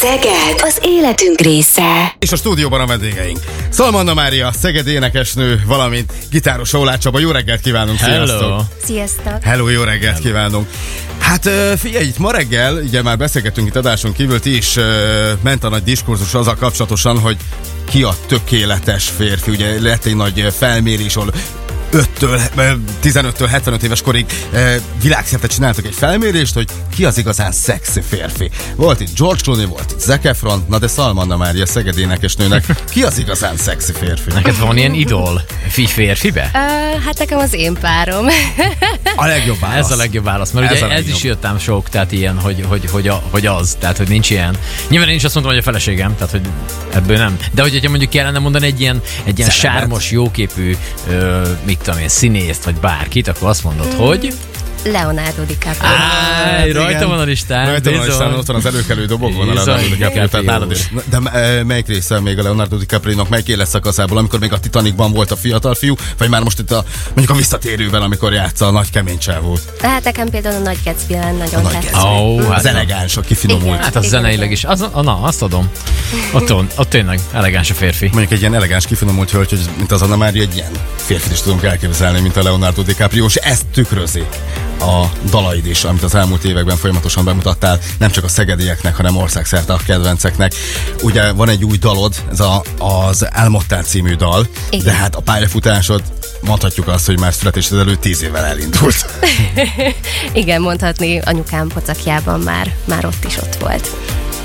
[0.00, 2.14] Szeged az életünk része.
[2.18, 3.38] És a stúdióban a vendégeink.
[3.68, 7.18] Szalmanna Mária, Szeged énekesnő, valamint gitáros Ólát Csaba.
[7.18, 8.26] Jó reggelt kívánunk, Hello.
[8.26, 8.62] sziasztok!
[8.84, 9.42] Sziasztok!
[9.42, 10.26] Hello, jó reggelt Hello.
[10.26, 10.68] kívánunk!
[11.18, 14.78] Hát figyelj, itt ma reggel, ugye már beszélgettünk itt adáson kívül, ti is
[15.42, 17.36] ment a nagy diskurzus azzal kapcsolatosan, hogy
[17.90, 19.50] ki a tökéletes férfi.
[19.50, 21.32] Ugye lett egy nagy felmérés, ahol
[21.92, 22.40] 5-től,
[23.02, 28.50] 15-től 75 éves korig eh, világszerte csináltak egy felmérést, hogy ki az igazán szexi férfi.
[28.76, 33.02] Volt itt George Clooney, volt itt Zac Efron, na de Salmanna Mária Szeged énekesnőnek ki
[33.02, 34.30] az igazán szexi férfi?
[34.32, 36.50] Neked van ilyen idol fi férfibe?
[36.54, 38.26] Uh, hát nekem az én párom.
[39.16, 39.84] A legjobb válasz.
[39.84, 41.16] Ez a legjobb válasz, mert Ez ugye ez legjobb.
[41.16, 44.56] is jöttem sok, tehát ilyen, hogy, hogy, hogy, a, hogy az, tehát hogy nincs ilyen.
[44.88, 46.40] Nyilván én is azt mondtam, hogy a feleségem, tehát hogy
[46.92, 47.36] ebből nem.
[47.52, 49.78] De hogyha mondjuk kellene mondani egy ilyen, egy ilyen Szerepet.
[49.80, 50.76] sármos, jóképű,
[51.10, 51.42] ö,
[51.80, 54.34] mit tudom én, színészt, vagy bárkit, akkor azt mondod, hogy...
[54.84, 55.88] Leonardo DiCaprio.
[55.88, 57.08] Áj, rajta igen.
[57.08, 57.66] van a listán.
[57.66, 60.92] Rajta van a listán, ott van az előkelő dobogban a Leonardo DiCaprio, tehát nálad is.
[61.10, 65.30] De eh, melyik része még a Leonardo DiCaprio-nak, melyik életszakaszából, amikor még a Titanicban volt
[65.30, 68.90] a fiatal fiú, vagy már most itt a, mondjuk a visszatérőben, amikor játsza a nagy
[68.90, 69.60] kemény csávót.
[69.82, 71.96] Hát nekem például a Nagy gatsby nagyon tetszik.
[72.04, 73.78] Ó, Az hát, elegáns, a kifinomult.
[73.78, 74.64] Hát az zeneileg is.
[74.64, 75.70] Az, na, azt adom.
[76.32, 78.06] Ott, ott tényleg elegáns a férfi.
[78.06, 81.40] Mondjuk egy ilyen elegáns, kifinomult hölgy, hogy mint az Anna Mária, egy ilyen férfit is
[81.40, 84.24] tudunk elképzelni, mint a Leonardo DiCaprio, és ezt tükrözi
[84.80, 89.72] a dalaid is, amit az elmúlt években folyamatosan bemutattál, nem csak a szegedieknek, hanem országszerte
[89.72, 90.54] a kedvenceknek.
[91.02, 94.84] Ugye van egy új dalod, ez a, az Elmodtál című dal, Igen.
[94.84, 96.02] de hát a pályafutásod
[96.40, 99.06] mondhatjuk azt, hogy már születésed előtt tíz évvel elindult.
[100.32, 103.90] Igen, mondhatni anyukám pocakjában már, már ott is ott volt.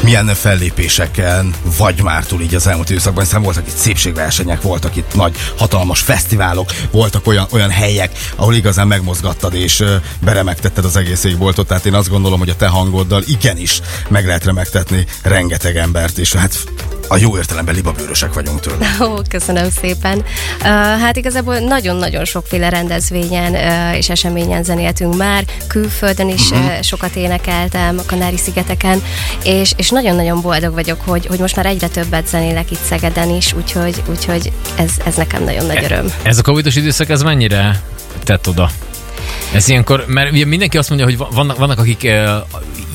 [0.05, 5.15] Milyen fellépéseken vagy már túl így az elmúlt időszakban, hiszen voltak itt szépségversenyek, voltak itt
[5.15, 9.83] nagy, hatalmas fesztiválok, voltak olyan, olyan helyek, ahol igazán megmozgattad és
[10.19, 14.45] beremegtetted az egész égboltot, tehát én azt gondolom, hogy a te hangoddal igenis meg lehet
[14.45, 16.63] remegtetni rengeteg embert, és hát
[17.07, 18.87] a jó értelemben libabőrösek vagyunk tőle.
[19.09, 20.17] Ó, köszönöm szépen.
[20.17, 20.65] Uh,
[21.01, 27.97] hát igazából nagyon-nagyon sokféle rendezvényen uh, és eseményen zenéltünk már, külföldön is uh, sokat énekeltem,
[27.97, 29.03] a Kanári-szigeteken,
[29.43, 33.53] és, és nagyon-nagyon boldog vagyok, hogy, hogy most már egyre többet zenélek itt Szegeden is,
[33.53, 36.13] úgyhogy, úgyhogy ez, ez nekem nagyon nagy öröm.
[36.23, 37.81] Ez a covidos időszak, ez mennyire
[38.23, 38.69] tett oda?
[39.53, 42.07] Ez ilyenkor, mert ugye mindenki azt mondja, hogy va- vannak, vannak akik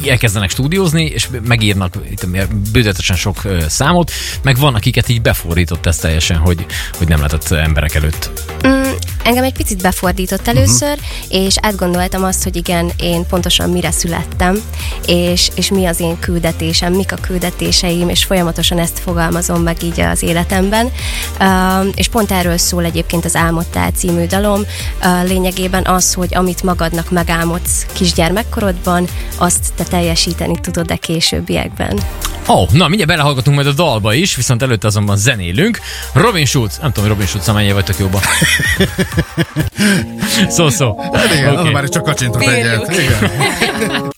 [0.08, 2.26] elkezdenek stúdiózni, és megírnak itt,
[2.72, 4.10] bőzetesen sok számot,
[4.42, 6.66] meg van, akiket így befordított ez teljesen, hogy,
[6.98, 8.30] hogy nem lehetett emberek előtt.
[8.66, 8.82] Mm,
[9.24, 11.44] engem egy picit befordított először, uh-huh.
[11.44, 14.62] és átgondoltam azt, hogy igen, én pontosan mire születtem,
[15.06, 20.00] és, és mi az én küldetésem, mik a küldetéseim, és folyamatosan ezt fogalmazom meg így
[20.00, 20.92] az életemben.
[21.40, 24.62] Uh, és pont erről szól egyébként az Álmodtál című dalom.
[25.02, 32.00] Uh, lényegében az, hogy amit magadnak megálmodsz kisgyermekkorodban, azt te teljesíteni tudod-e későbbiekben.
[32.48, 35.80] Ó, oh, na mindjárt belehallgatunk majd a dalba is, viszont előtte azonban zenélünk.
[36.12, 38.20] Robin Schulz, nem tudom, hogy Robin Schulz mennyire vagytok jóba.
[40.56, 40.96] szó, szó.
[41.12, 41.58] Hát igen, Oké.
[41.58, 41.72] okay.
[41.72, 42.88] már csak kacsintott Bírjuk.
[42.88, 42.98] egyet.
[42.98, 44.12] Igen.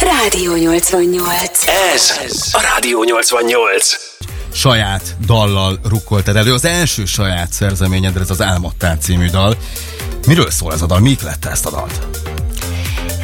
[0.00, 1.64] Rádió 88.
[1.94, 2.18] Ez
[2.52, 3.96] a Rádió 88.
[4.52, 6.52] saját dallal rukkoltad elő.
[6.52, 9.56] Az első saját szerzeményed, ez az Álmodtál című dal.
[10.26, 11.00] Miről szól ez a dal?
[11.00, 12.06] Mik lett ezt a dalt?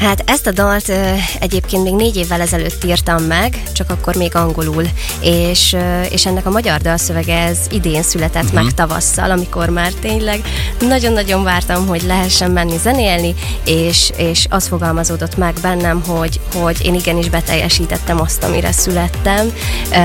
[0.01, 4.35] Hát ezt a dalt ö, egyébként még négy évvel ezelőtt írtam meg, csak akkor még
[4.35, 4.85] angolul,
[5.21, 8.63] és, ö, és ennek a magyar dalszövege ez idén született uh-huh.
[8.63, 10.41] meg tavasszal, amikor már tényleg
[10.81, 13.35] nagyon-nagyon vártam, hogy lehessen menni zenélni,
[13.65, 19.53] és, és az fogalmazódott meg bennem, hogy, hogy én igenis beteljesítettem azt, amire születtem,
[19.93, 19.97] ö,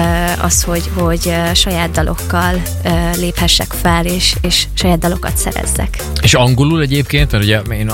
[0.41, 6.03] az, hogy, hogy saját dalokkal ö, léphessek fel, és, és saját dalokat szerezzek.
[6.21, 7.91] És angolul egyébként, mert ugye én,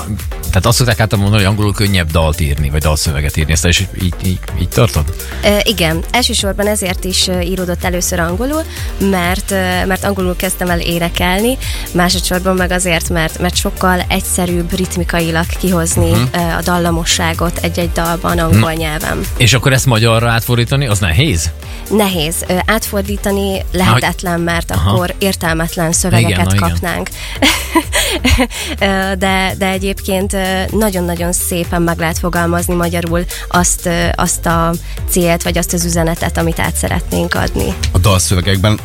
[0.51, 3.87] tehát azt szokták általában mondani, hogy angolul könnyebb dalt írni, vagy dalszöveget írni, ezt is
[4.01, 5.13] így, így, így tartod?
[5.43, 8.63] Ö, igen, elsősorban ezért is íródott először angolul,
[8.97, 9.49] mert,
[9.85, 11.57] mert angolul kezdtem el énekelni,
[11.91, 16.57] másodszorban meg azért, mert, mert sokkal egyszerűbb ritmikailag kihozni uh-huh.
[16.57, 19.25] a dallamosságot egy-egy dalban angol nyelven.
[19.37, 21.49] És akkor ezt magyarra átfordítani, az nehéz?
[21.89, 24.91] Nehéz átfordítani, lehetetlen, mert Aha.
[24.91, 26.69] akkor értelmetlen szövegeket Igen, na igen.
[26.69, 27.09] kapnánk.
[27.39, 27.45] Ö,
[29.17, 30.35] de, de egyébként
[30.71, 34.71] nagyon-nagyon szépen meg lehet fogalmazni magyarul azt, azt a
[35.09, 37.73] célt, vagy azt az üzenetet, amit át szeretnénk adni.
[37.91, 38.79] A dalszövegekben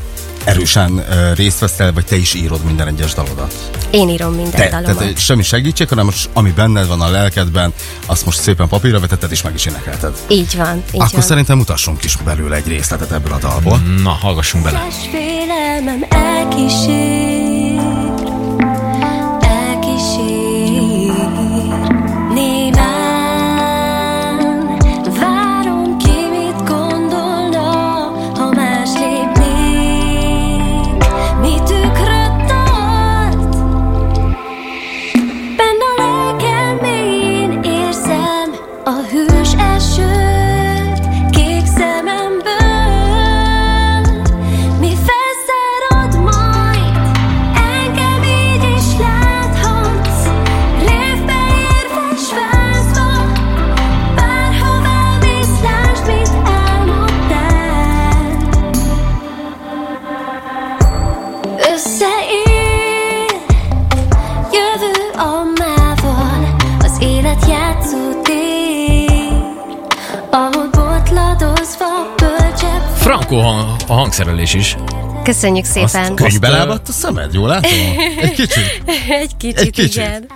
[0.45, 1.05] erősen
[1.35, 3.55] részt veszel, vagy te is írod minden egyes dalodat?
[3.91, 4.97] Én írom minden Te, dalomat.
[4.99, 7.73] tehát semmi segítség, hanem most, ami benned van a lelkedben,
[8.07, 10.13] azt most szépen papírra vetetted, és meg is énekelted.
[10.29, 11.21] Így van, így Akkor van.
[11.23, 13.79] szerintem mutassunk is belőle egy részletet ebből a dalból.
[14.03, 14.87] Na, hallgassunk bele.
[15.11, 17.56] Félelmem elkísér.
[73.17, 74.77] Frankó hang, a hangszerelés is.
[75.23, 76.03] Köszönjük szépen.
[76.03, 77.71] Azt- Könyvbe lábadt a szemed, jól látom?
[78.21, 78.83] Egy kicsit.
[79.09, 79.95] Egy kicsit, Egy kicsit.
[79.95, 80.27] igen.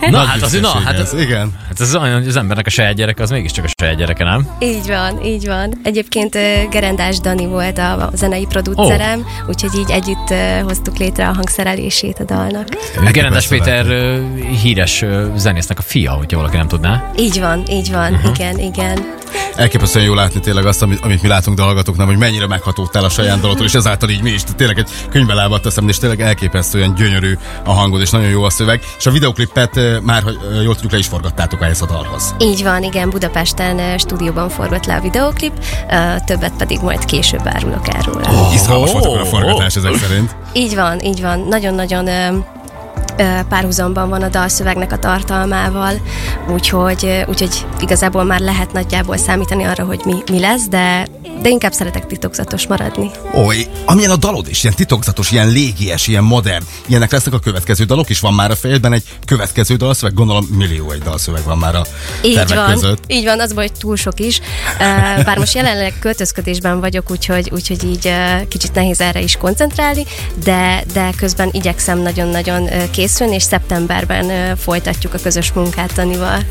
[0.00, 1.52] Na Nagy hát azért, na, hát ez, Igen.
[1.68, 4.48] hát ez olyan, hogy az embernek a saját gyereke, az mégiscsak a saját gyereke, nem?
[4.58, 5.80] Így van, így van.
[5.82, 6.32] Egyébként
[6.70, 9.48] Gerendás Dani volt a, a zenei producerem, oh.
[9.48, 12.68] úgyhogy így együtt hoztuk létre a hangszerelését a dalnak.
[13.12, 13.86] Gerendás persze Péter
[14.62, 15.04] híres
[15.36, 17.10] zenésznek a fia, hogyha valaki nem tudná.
[17.18, 18.30] Így van, így van, uh-huh.
[18.34, 19.14] igen, igen.
[19.56, 23.04] Elképesztően jó látni tényleg azt, amit, amit mi látunk, de hallgatók nem, hogy mennyire meghatódtál
[23.04, 24.42] a saját dalodtól, és ezáltal így mi is.
[24.56, 28.42] Tényleg egy könyvbe lábadt a szemed, és tényleg elképesztően gyönyörű a hangod, és nagyon jó
[28.42, 28.82] a szöveg.
[28.98, 32.34] És a videoklipet eh, már, hogy eh, jól tudjuk, le is forgattátok ehhez a dalhoz.
[32.38, 35.52] Így van, igen, Budapesten ö, stúdióban forgott le a videoklip,
[36.24, 38.22] többet pedig majd később árulok erről.
[38.28, 38.54] Oh.
[38.54, 40.36] Izgalmas volt akkor a forgatás ezek szerint.
[40.52, 41.46] Így van, így van.
[41.48, 42.08] Nagyon-nagyon
[43.48, 46.00] párhuzamban van a dalszövegnek a tartalmával,
[46.52, 51.06] úgyhogy, úgyhogy igazából már lehet nagyjából számítani arra, hogy mi, mi lesz, de,
[51.42, 53.10] de inkább szeretek titokzatos maradni.
[53.34, 56.64] Oly, amilyen a dalod is, ilyen titokzatos, ilyen légies, ilyen modern.
[56.86, 58.20] Ilyenek lesznek a következő dalok is.
[58.20, 61.82] Van már a fejedben egy következő dalszöveg, gondolom millió egy dalszöveg van már a
[62.22, 63.04] Így tervek van, között.
[63.06, 64.40] így van, az hogy túl sok is.
[65.24, 68.12] Bár most jelenleg költözködésben vagyok, úgyhogy, úgyhogy így
[68.48, 70.04] kicsit nehéz erre is koncentrálni,
[70.44, 72.68] de, de közben igyekszem nagyon-nagyon
[73.06, 76.42] készülni, és szeptemberben folytatjuk a közös munkát Danival.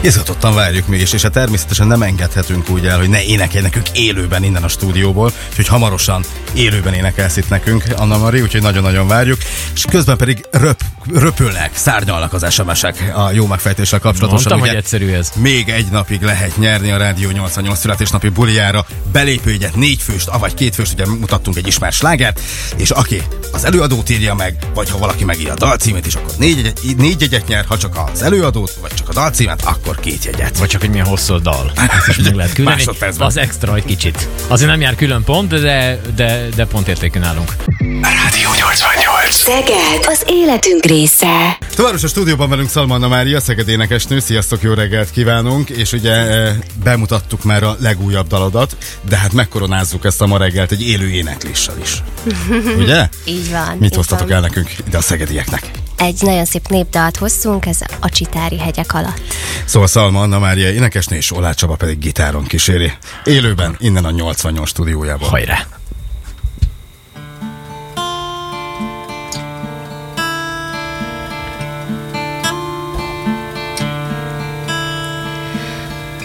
[0.00, 4.42] Izgatottan várjuk mégis, és hát természetesen nem engedhetünk úgy el, hogy ne énekelj nekünk élőben
[4.42, 9.38] innen a stúdióból, úgyhogy hamarosan élőben énekelsz itt nekünk, Anna Mari, úgyhogy nagyon-nagyon várjuk.
[9.74, 10.80] És közben pedig röp,
[11.12, 14.52] röpülnek, szárnyalnak az SMS-ek a jó megfejtéssel kapcsolatosan.
[14.52, 15.32] Mondtam, ugye hogy egyszerű ez.
[15.36, 20.74] Még egy napig lehet nyerni a Rádió 88 születésnapi bulijára belépőjegyet négy főst, avagy két
[20.74, 22.40] főst, ugye mutattunk egy ismert slágert,
[22.76, 23.22] és aki
[23.52, 25.56] az előadót írja meg, vagy ha valaki megírja a
[25.92, 29.12] dalcímét is, akkor négy, jegyet- négy jegyet nyer, ha csak az előadót, vagy csak a
[29.12, 30.58] dalcímet, akkor két jegyet.
[30.58, 31.72] Vagy csak, hogy milyen hosszú dal.
[31.76, 32.76] Ezt is meg lehet küldeni.
[32.76, 33.26] Másodpercben.
[33.26, 34.28] Az extra egy kicsit.
[34.48, 37.56] Azért nem jár külön pont, de, de, de pont értékű nálunk.
[38.00, 39.34] Rádió 88.
[39.34, 41.58] Szeged az életünk része.
[41.74, 44.18] Továbbis a stúdióban velünk Szalmanna Mária, Szeged énekesnő.
[44.18, 45.70] Sziasztok, jó reggelt kívánunk!
[45.70, 48.76] És ugye e, bemutattuk már a legújabb dalodat,
[49.08, 52.02] de hát megkoronázzuk ezt a ma reggelt egy élő énekléssel is.
[52.82, 53.08] Ugye?
[53.24, 53.76] Így van.
[53.78, 54.36] Mit hoztatok van.
[54.36, 55.81] el nekünk ide a szegedieknek?
[56.02, 59.20] Egy nagyon szép népdalt hoztunk, ez a Csitári hegyek alatt.
[59.64, 62.92] Szóval Szalma Anna Mária énekesnő, és Olá Csaba pedig gitáron kíséri.
[63.24, 65.28] Élőben, innen a 88 stúdiójából.
[65.28, 65.66] Hajrá!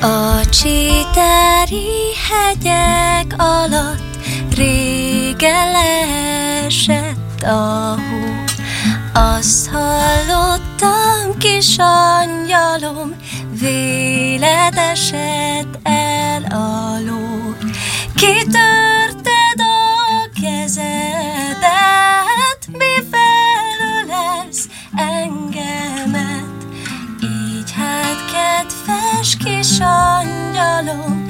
[0.01, 4.17] A csitári hegyek alatt
[4.55, 8.46] régen leesett a hó.
[9.17, 13.15] Azt hallottam, kis angyalom,
[13.59, 16.87] véled esett el a.
[18.17, 21.61] Kitörted a kezedet,
[22.71, 26.65] mi felölelsz engemet.
[27.21, 31.26] Így hát, kedves kis angyalom,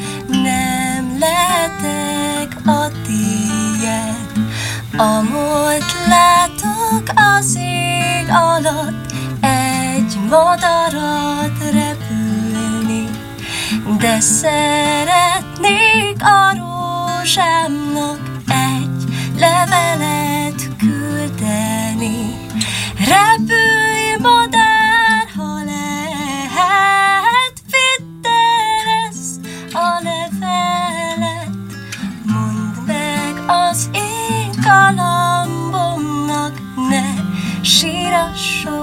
[8.38, 13.10] alatt, egy madarat repülni,
[14.00, 18.27] de szeretnék a rózsámnak
[38.38, 38.77] 手。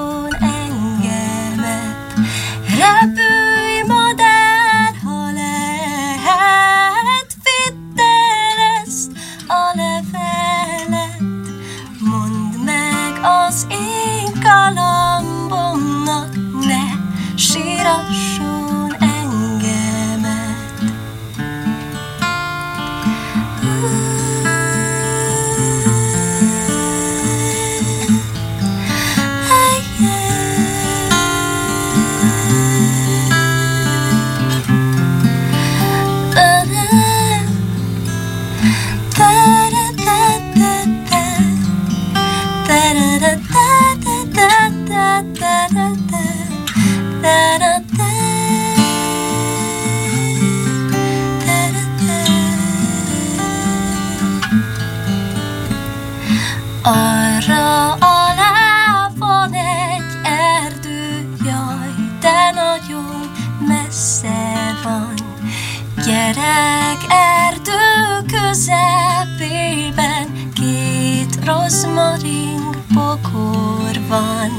[71.44, 74.50] Rozmaring bokor van.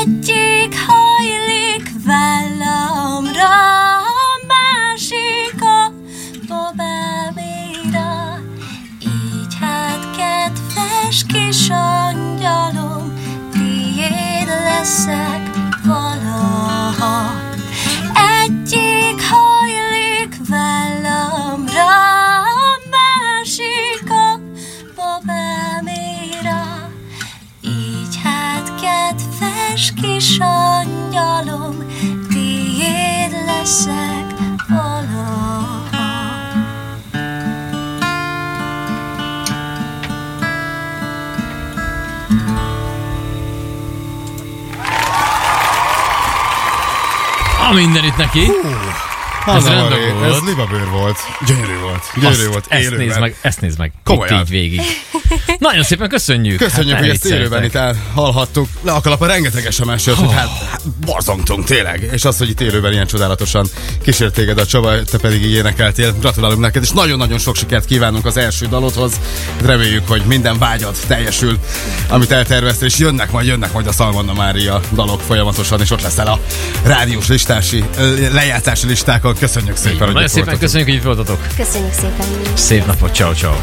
[0.00, 3.56] Egyik hajlik vállamra,
[3.98, 5.92] a másik a
[6.48, 8.38] babáméra.
[9.00, 13.12] Így hát kedves kis angyalom,
[13.52, 15.25] tiéd leszek
[47.70, 48.50] A mindenütt neki.
[49.46, 50.44] Az rendben Ez volt.
[50.44, 51.16] libabőr volt.
[51.46, 52.02] Gyönyörű volt.
[52.14, 52.64] Gyönyörű Azt- volt.
[52.68, 53.06] Ezt élőben.
[53.06, 53.92] nézd meg, ezt nézd meg.
[54.04, 54.34] Komolyan.
[54.34, 54.80] Itt így végig.
[55.58, 56.58] Nagyon szépen köszönjük.
[56.58, 58.02] Köszönjük, Hát hogy ezt élőben itt vicceljetek.
[58.14, 58.68] hallhattuk.
[58.82, 62.08] Le a kalapra rengeteg SMS jött, hogy hát, hát borzongtunk tényleg.
[62.12, 63.66] És az, hogy itt élőben ilyen csodálatosan
[64.02, 66.14] kísért téged a Csaba, te pedig így énekeltél.
[66.20, 69.12] Gratulálunk neked, és nagyon-nagyon sok sikert kívánunk az első dalodhoz.
[69.64, 71.58] Reméljük, hogy minden vágyad teljesül,
[72.08, 76.26] amit elterveztél, és jönnek majd, jönnek majd a Szalmonna Mária dalok folyamatosan, és ott leszel
[76.26, 76.40] a
[76.84, 77.84] rádiós listási,
[78.32, 79.35] lejátszási listákon.
[79.38, 80.60] Köszönjük szépen, hogy Nagyon itt szépen voltatok.
[80.60, 81.46] köszönjük, hogy itt voltatok.
[81.56, 82.26] Köszönjük szépen.
[82.56, 83.56] Szép napot, ciao ciao.